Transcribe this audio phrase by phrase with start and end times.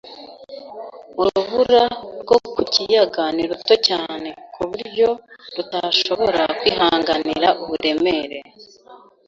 [1.21, 1.83] Urubura
[2.21, 5.09] rwo ku kiyaga ni ruto cyane ku buryo
[5.55, 8.37] rutashobora kwihanganira uburemere